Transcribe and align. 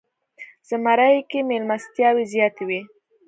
زمری 0.69 1.17
کې 1.29 1.39
میلمستیاوې 1.49 2.23
زیاتې 2.33 2.63
وي. 2.69 2.81